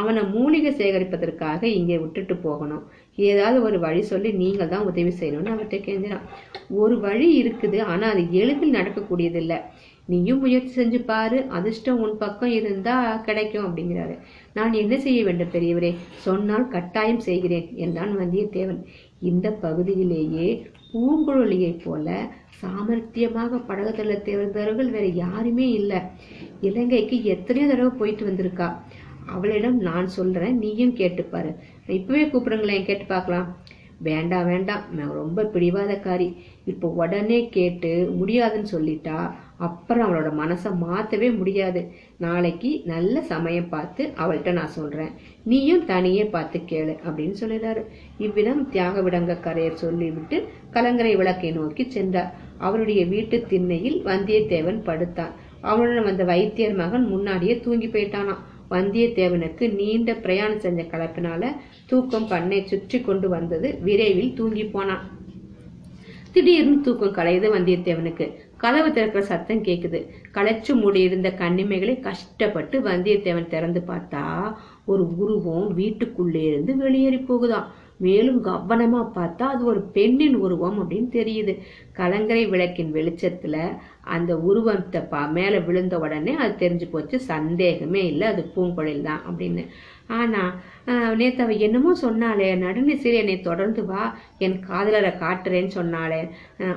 [0.00, 2.84] அவனை மூலிகை சேகரிப்பதற்காக இங்கே விட்டுட்டு போகணும்
[3.22, 6.26] ஏதாவது ஒரு வழி சொல்லி நீங்கள் தான் உதவி செய்யணும்னு அவர்கிட்ட கேஞ்சினான்
[6.74, 9.58] ஒரு வழி இருக்குது ஆனால் அது எளிதில் நடக்கக்கூடியதில்லை
[10.08, 12.94] நீயும் முயற்சி செஞ்சு பாரு அதிர்ஷ்டம் உன் பக்கம் இருந்தா
[13.22, 14.14] கிடைக்கும் அப்படிங்கிறாரு
[14.54, 15.90] நான் என்ன செய்ய வேண்டும் பெரியவரே
[16.24, 18.80] சொன்னால் கட்டாயம் செய்கிறேன் என்றான் வந்தியத்தேவன்
[19.22, 20.48] இந்த பகுதியிலேயே
[20.86, 22.06] பூங்குழலியைப் போல
[22.58, 26.00] சாமர்த்தியமாக படகு தள்ள தேர்ந்தவர்கள் வேற யாருமே இல்லை
[26.60, 28.68] இலங்கைக்கு எத்தனையோ தடவை போயிட்டு வந்திருக்கா
[29.28, 31.52] அவளிடம் நான் சொல்கிறேன் நீயும் கேட்டுப்பாரு
[31.90, 33.48] இப்பவே கூப்பிடுங்களேன் கேட்டு பார்க்கலாம்
[34.00, 36.28] வேண்டாம் வேண்டாம் நான் ரொம்ப பிடிவாதக்காரி
[36.64, 39.16] இப்போ உடனே கேட்டு முடியாதுன்னு சொல்லிட்டா
[39.56, 41.80] அப்புறம் அவளோட மனசை மாற்றவே முடியாது
[42.16, 45.12] நாளைக்கு நல்ல சமயம் பார்த்து அவள்கிட்ட நான் சொல்கிறேன்
[45.44, 47.82] நீயும் தனியே பார்த்து கேளு அப்படின்னு சொல்லிடுறாரு
[48.18, 50.38] இவ்விதம் தியாக விடங்க கரையர் சொல்லிவிட்டு
[50.70, 52.32] கலங்கரை விளக்கை நோக்கி சென்றார்
[52.58, 55.32] அவருடைய வீட்டு திண்ணையில் வந்தியத்தேவன் படுத்தான்
[55.60, 58.42] அவனுடன் வந்த வைத்தியர் மகன் முன்னாடியே தூங்கி போயிட்டானான்
[58.72, 61.42] வந்தியத்தேவனுக்கு நீண்ட பிரயாணம் செஞ்ச கலப்பினால
[61.86, 65.04] தூக்கம் பண்ணை சுற்றி கொண்டு வந்தது விரைவில் தூங்கி போனான்
[66.32, 68.26] திடீர்னு தூக்கம் கலையுது வந்தியத்தேவனுக்கு
[68.56, 69.98] கதவு திறக்கிற சத்தம் கேட்குது
[70.34, 74.22] களைச்சு மூடியிருந்த கண்ணிமைகளை கஷ்டப்பட்டு வந்தியத்தேவன் திறந்து பார்த்தா
[74.84, 77.66] ஒரு உருவம் வீட்டுக்குள்ளே இருந்து வெளியேறி போகுதான்
[78.00, 81.54] மேலும் கவனமா பார்த்தா அது ஒரு பெண்ணின் உருவம் அப்படின்னு தெரியுது
[81.92, 83.56] கலங்கரை விளக்கின் வெளிச்சத்துல
[84.04, 89.64] அந்த உருவத்தை பா மேலே விழுந்த உடனே அது தெரிஞ்சு போச்சு சந்தேகமே இல்லை அது பூங்கொழில் தான் அப்படின்னு
[90.08, 90.42] ஆனா
[91.16, 94.02] நேத்தவ என்னமோ சொன்னாலே நடுநிசையில் என்னை தொடர்ந்து வா
[94.38, 96.20] என் காதலரை காட்டுறேன்னு சொன்னாலே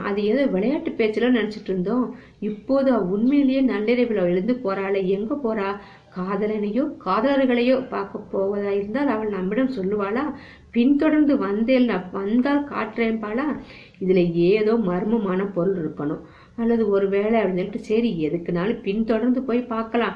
[0.05, 2.05] அது ஏதோ விளையாட்டு பேச்சுல நினச்சிட்டு இருந்தோம்
[2.41, 5.69] இப்போது உண்மையிலேயே நள்ளிரவில் எழுந்து போறாளே எங்க போறா
[6.15, 10.23] காதலனையோ காதலர்களையோ பார்க்க போவதா இருந்தால் அவள் நம்மிடம் சொல்லுவாளா
[10.75, 13.47] பின்தொடர்ந்து வந்தேன் வந்தால் காட்டுறேன் பாலா
[13.99, 16.23] இதில் ஏதோ மர்மமான பொருள் இருக்கணும்
[16.57, 20.15] அல்லது ஒரு வேலை அப்படின்னு சொல்லிட்டு சரி எதுக்குனாலும் பின்தொடர்ந்து போய் பார்க்கலாம்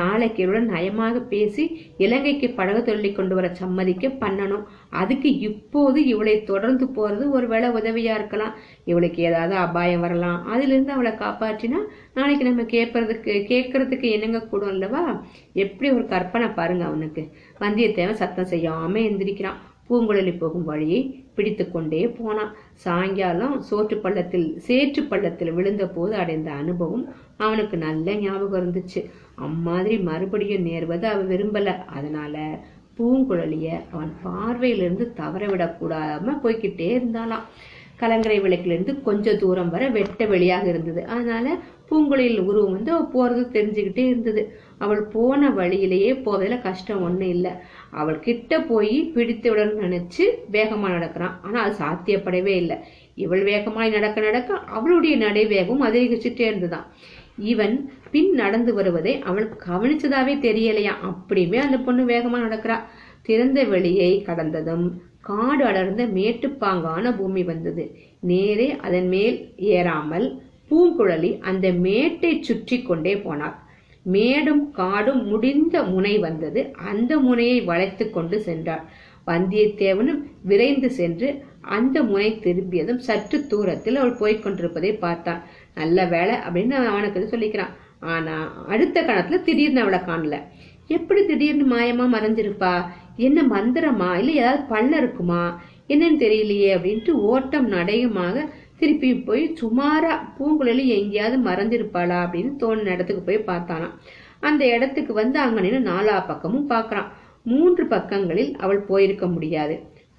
[0.00, 1.64] நாளைக்கு இவ்வளோ நயமாக பேசி
[1.96, 4.64] இலங்கைக்கு படகு தொழிலை கொண்டு வர சம்மதிக்க பண்ணணும்
[4.92, 8.56] அதுக்கு இப்போது இவளை தொடர்ந்து போகிறது ஒரு வேளை உதவியாக இருக்கலாம்
[8.84, 11.80] இவளுக்கு ஏதாவது அபாயம் வரலாம் அதிலிருந்து அவளை காப்பாற்றினா
[12.14, 15.04] நாளைக்கு நம்ம கேட்பறதுக்கு கேட்கறதுக்கு என்னங்க கூடும் அல்லவா
[15.56, 17.24] எப்படி ஒரு கற்பனை பாருங்க அவனுக்கு
[17.60, 21.00] வந்தியத்தேவன் சத்தம் செய்யாமல் எந்திரிக்கிறான் பூங்குழலி போகும் வழியை
[21.34, 22.52] பிடித்து கொண்டே போனான்
[22.76, 27.04] சாயங்காலம் சோற்று பள்ளத்தில் சேற்று பள்ளத்தில் விழுந்த போது அடைந்த அனுபவம்
[27.36, 29.02] அவனுக்கு நல்ல ஞாபகம் இருந்துச்சு
[29.38, 32.36] அம்மாதிரி மறுபடியும் நேர்வது அவன் விரும்பல அதனால
[32.98, 37.46] பூங்குழலிய அவன் பார்வையிலிருந்து தவற விடக்கூடாம போய்கிட்டே இருந்தாலாம்
[37.96, 41.46] கலங்கரை விளக்கிலிருந்து கொஞ்சம் தூரம் வர வெட்ட வெளியாக இருந்தது அதனால
[41.88, 44.42] பூங்குழலியில் உருவம் வந்து போறது தெரிஞ்சுக்கிட்டே இருந்தது
[44.78, 47.52] அவள் போன வழியிலேயே போவதில் கஷ்டம் ஒன்றும் இல்லை
[47.92, 52.76] அவள் கிட்ட போய் பிடித்தவுடன் நினைச்சு வேகமா நடக்கிறான் ஆனா அது சாத்தியப்படவே இல்லை
[53.14, 56.88] இவள் வேகமாய் நடக்க நடக்க அவளுடைய நடை வேகம் அதிகரிச்சுட்டே இருந்துதான்
[57.44, 57.76] இவன்
[58.10, 62.76] பின் நடந்து வருவதை அவள் கவனிச்சதாவே தெரியலையா அப்படியுமே அந்த பொண்ணு வேகமா நடக்கிறா
[63.22, 64.86] திறந்த வெளியை கடந்ததும்
[65.20, 67.84] காடு அடர்ந்த மேட்டுப்பாங்கான பூமி வந்தது
[68.20, 69.38] நேரே அதன் மேல்
[69.70, 70.26] ஏறாமல்
[70.70, 73.56] பூங்குழலி அந்த மேட்டை சுற்றி கொண்டே போனார்
[74.06, 78.84] மேடும் காடும் முடிந்த முனை வந்தது அந்த முனையை வளைத்து கொண்டு சென்றார்
[79.26, 81.28] வந்தியத்தேவனும் விரைந்து சென்று
[81.68, 85.40] அந்த முனை திரும்பியதும் சற்று தூரத்தில் அவள் போய்கொண்டிருப்பதை பார்த்தான்
[85.74, 87.74] நல்ல வேலை அப்படின்னு அவனுக்கு சொல்லிக்கிறான்
[88.06, 88.36] ஆனா
[88.68, 90.36] அடுத்த கணத்துல திடீர்னு அவளை காணல
[90.86, 92.74] எப்படி திடீர்னு மாயமா மறைஞ்சிருப்பா
[93.18, 95.42] என்ன மந்திரமா இல்லை ஏதாவது பள்ள இருக்குமா
[95.88, 98.44] என்னன்னு தெரியலையே அப்படின்ட்டு ஓட்டம் நடையுமாக
[98.80, 103.88] திருப்பி போய் சுமாராக பூங்குழலி எங்கேயாவது மறைஞ்சிருப்பாளா அப்படின்னு தோணின இடத்துக்கு போய் பார்த்தானா
[104.40, 107.10] அந்த இடத்துக்கு வந்து அங்கே நின்று நாலா பக்கமும் பாக்குறான்
[107.46, 109.76] மூன்று பக்கங்களில் அவள் போயிருக்க முடியாது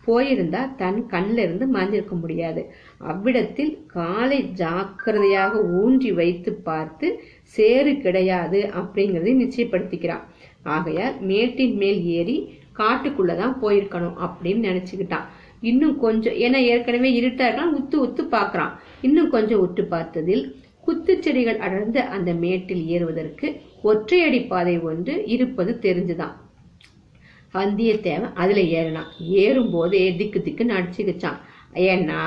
[0.08, 2.62] போயிருந்தா தன் கண்ணில இருந்து மறைஞ்சிருக்க முடியாது
[3.02, 7.08] அவ்விடத்தில் காலை ஜாக்கிரதையாக ஊன்றி வைத்து பார்த்து
[7.56, 10.24] சேறு கிடையாது அப்படிங்கிறதை நிச்சயப்படுத்திக்கிறான்
[10.68, 12.38] ஆகையால் மேட்டின் மேல் ஏறி
[12.78, 15.28] காட்டுக்குள்ளதான் போயிருக்கணும் அப்படின்னு நினைச்சுக்கிட்டான்
[15.62, 18.74] இன்னும் கொஞ்சம் ஏன்னா ஏற்கனவே இருட்டா இருக்கலாம் உத்து உத்து பார்க்குறான்
[19.02, 20.44] இன்னும் கொஞ்சம் உத்து பார்த்ததில்
[20.82, 23.48] குத்து செடிகள் அடர்ந்த அந்த மேட்டில் ஏறுவதற்கு
[23.84, 26.36] ஒற்றையடி பாதை ஒன்று இருப்பது தெரிஞ்சுதான்
[27.54, 29.12] வந்தியத்தேவன் அதுல ஏறினான்
[29.30, 31.38] ஏறும்போதே திக்கு திக்குன்னு அடிச்சுக்கிச்சான்
[31.74, 32.22] ஏன்னா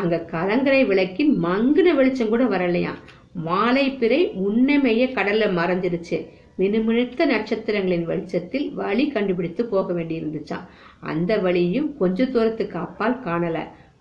[0.00, 3.00] அங்க கலங்கரை விளக்கின் மங்குன வெளிச்சம் கூட வரலையாம்
[3.32, 6.26] மாலை பிறை முன்னமையே கடல்ல மறைஞ்சிருச்சு
[6.58, 10.66] மினுமிழுத்த நட்சத்திரங்களின் வெளிச்சத்தில் வழி கண்டுபிடித்து போக வேண்டியிருந்துச்சான்
[11.02, 13.58] அந்த வழியும் கொஞ்ச தூரத்துக்கு அப்பால் காணல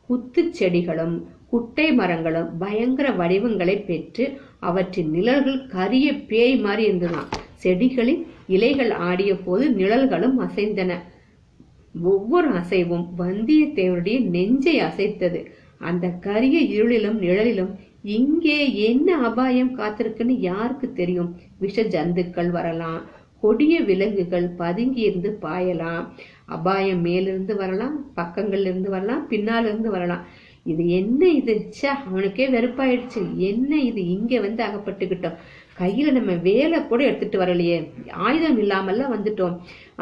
[0.09, 1.15] குத்து செடிகளும்
[1.49, 4.25] குட்டை மரங்களும் பயங்கர வடிவங்களை பெற்று
[4.59, 7.31] அவற்றின் நிழல்கள் கரிய பேய் மாறி இருந்ததாம்
[7.63, 8.21] செடிகளின்
[8.47, 10.91] இலைகள் ஆடிய போது நிழல்களும் அசைந்தன
[11.95, 15.41] ஒவ்வொரு அசைவும் வந்தியத்தேவனுடைய நெஞ்சை அசைத்தது
[15.81, 17.71] அந்த கரிய இருளிலும் நிழலிலும்
[18.03, 18.59] இங்கே
[18.83, 21.31] என்ன அபாயம் காத்திருக்குன்னு யாருக்கு தெரியும்
[21.59, 23.01] விஷ ஜந்துக்கள் வரலாம்
[23.43, 26.03] கொடிய விலங்குகள் பதுங்கி இருந்து பாயலாம்
[26.47, 30.23] அபாயம் மேலிருந்து வரலாம் பக்கங்கள்ல இருந்து வரலாம் பின்னால இருந்து வரலாம்
[30.65, 35.39] இது என்ன இது சா அவனுக்கே வெறுப்பாயிடுச்சு என்ன இது இங்க வந்து அகப்பட்டுக்கிட்டோம்
[35.77, 37.77] கையில நம்ம வேலை கூட எடுத்துட்டு வரலையே
[38.21, 39.55] ஆயுதம் இல்லாமல்லாம் வந்துட்டோம்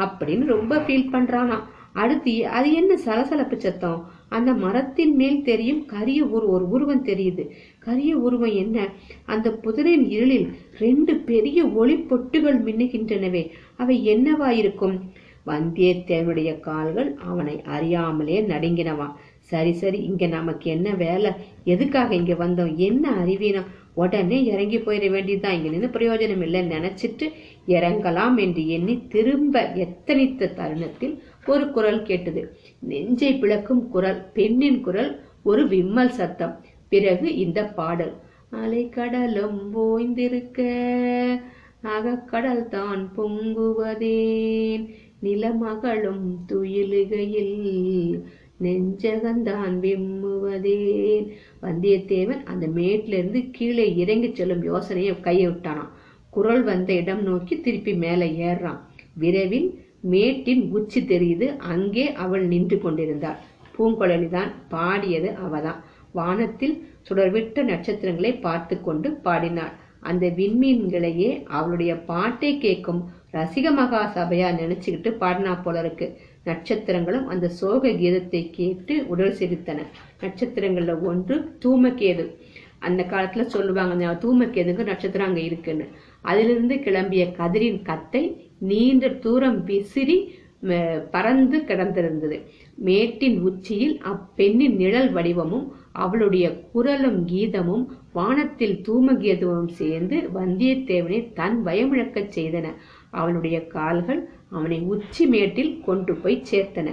[0.00, 1.58] அப்படின்னு ரொம்ப ஃபீல் பண்றானா
[1.94, 4.00] அடுத்து அது என்ன சலசலப்பு சத்தம்
[4.30, 7.44] அந்த மரத்தின் மேல் தெரியும் கரிய ஒரு ஒரு உருவம் தெரியுது
[7.78, 8.86] கரிய உருவம் என்ன
[9.26, 10.48] அந்த புதரின் இருளில்
[10.78, 13.42] ரெண்டு பெரிய ஒளி பொட்டுகள் மின்னுகின்றனவே
[13.76, 14.96] அவை என்னவா இருக்கும்
[15.46, 19.14] வந்தியத்தேவனுடைய கால்கள் அவனை அறியாமலே நடுங்கினவான்
[19.50, 21.30] சரி சரி இங்க நமக்கு என்ன வேலை
[21.64, 23.62] எதுக்காக இங்க வந்தோம் என்ன அறிவீனா
[23.94, 27.26] உடனே இறங்கி போயிட வேண்டியதுதான் இங்க நின்று பிரயோஜனம் இல்லைன்னு நினைச்சிட்டு
[27.68, 31.14] இறங்கலாம் என்று எண்ணி திரும்ப எத்தனித்த தருணத்தில்
[31.46, 32.42] ஒரு குரல் கேட்டது
[32.82, 35.12] நெஞ்சை பிளக்கும் குரல் பெண்ணின் குரல்
[35.42, 36.56] ஒரு விம்மல் சத்தம்
[36.92, 38.14] பிறகு இந்த பாடல்
[38.56, 40.60] அலைக்கடலும் ஓய்ந்திருக்க
[41.88, 44.84] அகக்கடல் தான் பொங்குவதேன்
[45.22, 47.56] நிலமகளும் துயிலுகையில்
[48.60, 51.26] நெஞ்சகந்தான் விம்முவதேன்
[51.62, 55.92] வந்தியத்தேவன் அந்த மேட்டிலிருந்து கீழே இறங்கி செல்லும் யோசனையை கையை விட்டானான்
[56.32, 58.80] குரல் வந்த இடம் நோக்கி திருப்பி மேலே ஏறுறான்
[59.14, 59.70] விரைவில்
[60.02, 63.40] மேட்டின் உச்சி தெரியுது அங்கே அவள் நின்று கொண்டிருந்தாள்
[63.78, 65.80] பூங்குழலிதான் பாடியது அவதான்
[66.12, 66.76] வானத்தில்
[67.10, 69.76] சுடர்விட்ட நட்சத்திரங்களை பார்த்து கொண்டு பாடினாள்
[70.00, 73.00] அந்த விண்மீன்களையே அவளுடைய பாட்டை கேட்கும்
[73.32, 76.18] ரசிக மகா சபையா நினைச்சுக்கிட்டு பாடினா போல இருக்கு
[76.44, 79.84] நட்சத்திரங்களும் அந்த சோக கீதத்தை கேட்டு உடல் சிரித்தன
[80.20, 82.36] நட்சத்திரங்கள்ல ஒன்று தூமக்கேது
[82.78, 85.86] அந்த காலத்துல சொல்லுவாங்க தூமக்கேதுங்க நட்சத்திரம் அங்க இருக்குன்னு
[86.20, 88.22] அதிலிருந்து கிளம்பிய கதிரின் கத்தை
[88.60, 90.18] நீண்ட தூரம் விசிறி
[91.12, 92.36] பறந்து கிடந்திருந்தது
[92.78, 95.66] மேட்டின் உச்சியில் அப்பெண்ணின் நிழல் வடிவமும்
[95.92, 97.84] அவளுடைய குரலும் கீதமும்
[98.12, 102.66] வானத்தில் தூமகீதமும் சேர்ந்து வந்தியத்தேவனை தன் பயமிழக்கச் செய்தன
[103.10, 104.20] அவனுடைய கால்கள்
[104.50, 106.88] அவனை உச்சி மேட்டில் கொண்டு போய் சேர்த்தன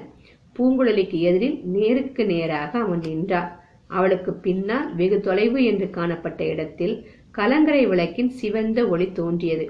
[0.55, 3.51] பூங்குழலிக்கு எதிரில் நேருக்கு நேராக அவன் நின்றார்
[3.89, 6.95] அவளுக்கு பின்னால் வெகு தொலைவு என்று காணப்பட்ட இடத்தில்
[7.31, 9.65] கலங்கரை விளக்கின் சிவந்த ஒளி தோன்றியது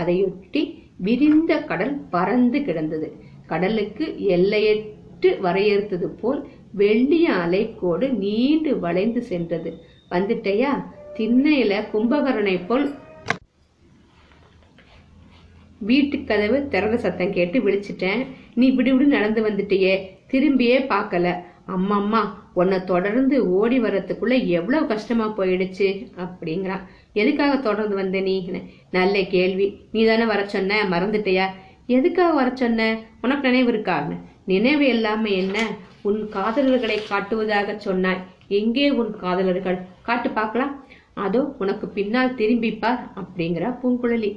[0.00, 0.62] அதையொட்டி
[0.98, 3.08] விரிந்த கடல் பறந்து கிடந்தது
[3.46, 4.06] கடலுக்கு
[4.28, 6.40] எல்லையற்று வரையறுத்தது போல்
[6.74, 9.70] வெள்ளிய அலைக்கோடு நீண்டு வளைந்து சென்றது
[10.10, 10.72] வந்துட்டையா
[11.16, 12.86] திண்ணையில கும்பகரனை போல்
[15.80, 18.22] வீட்டு கதவு திறந்த சத்தம் கேட்டு விழிச்சிட்டேன்
[18.54, 19.92] நீ விடுவிடு நடந்து வந்துட்டியே
[20.30, 21.26] திரும்பியே பார்க்கல
[21.68, 22.20] அம்மா
[22.54, 25.88] உன்னை தொடர்ந்து ஓடி வர்றதுக்குள்ள எவ்வளவு கஷ்டமா போயிடுச்சு
[26.16, 26.84] அப்படிங்கிறான்
[27.12, 28.34] எதுக்காக தொடர்ந்து வந்த நீ
[28.90, 31.46] நல்ல கேள்வி நீ தானே வர சொன்ன மறந்துட்டியா
[31.88, 32.88] எதுக்காக வர சொன்ன
[33.20, 34.16] உனக்கு நினைவு இருக்கான்னு
[34.46, 35.58] நினைவு இல்லாம என்ன
[36.02, 38.24] உன் காதலர்களை காட்டுவதாக சொன்னாய்
[38.50, 39.78] எங்கே உன் காதலர்கள்
[40.02, 40.74] காட்டு பார்க்கலாம்
[41.14, 44.30] அதோ உனக்கு பின்னால் திரும்பிப்பார் அப்படிங்கிறா பூங்குழலி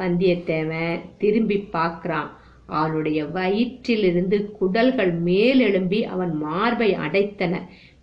[0.00, 2.28] வந்தியத்தேவன் திரும்பி பார்க்குறான்
[2.70, 7.54] அவனுடைய வயிற்றிலிருந்து குடல்கள் மேலெழும்பி அவன் மார்பை அடைத்தன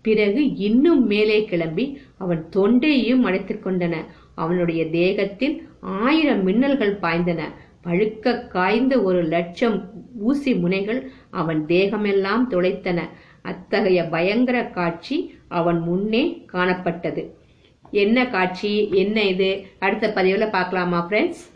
[0.04, 1.86] பிறகு இன்னும் மேலே கிளம்பி
[2.16, 3.94] அவன் தொண்டையையும் அடைத்துக் கொண்டன
[4.34, 5.56] அவனுடைய தேகத்தில்
[6.02, 7.42] ஆயிரம் மின்னல்கள் பாய்ந்தன
[7.82, 9.76] பழுக்க காய்ந்த ஒரு லட்சம்
[10.22, 11.00] ஊசி முனைகள்
[11.30, 13.00] அவன் தேகமெல்லாம் துளைத்தன
[13.44, 15.16] அத்தகைய பயங்கர காட்சி
[15.50, 16.22] அவன் முன்னே
[16.52, 17.22] காணப்பட்டது
[17.96, 18.72] என்ன காட்சி
[18.94, 19.50] என்ன இது
[19.78, 21.44] அடுத்த பதிவில் பார்க்கலாமா ஃப்ரெண்ட்ஸ்